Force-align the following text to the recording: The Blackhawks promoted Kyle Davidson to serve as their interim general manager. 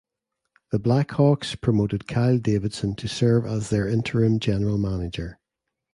The 0.71 0.79
Blackhawks 0.79 1.61
promoted 1.61 2.07
Kyle 2.07 2.39
Davidson 2.39 2.95
to 2.95 3.07
serve 3.07 3.45
as 3.45 3.69
their 3.69 3.87
interim 3.87 4.39
general 4.39 4.79
manager. 4.79 5.37